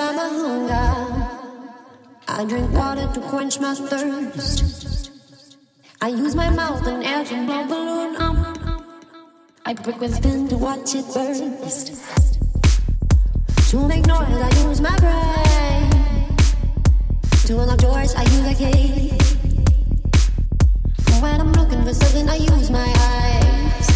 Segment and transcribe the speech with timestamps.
[0.00, 0.88] satisfy my hunger.
[2.28, 5.10] I drink water to quench my thirst.
[6.00, 8.36] I use my mouth and air to blow balloon up.
[9.66, 11.86] I break within to watch it burst.
[13.70, 16.36] To make noise, I use my brain.
[17.46, 19.12] To unlock doors, I use a key.
[21.20, 23.88] When I'm looking for something, I use my eyes.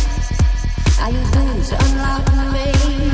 [1.00, 3.13] I use booze to unlock me.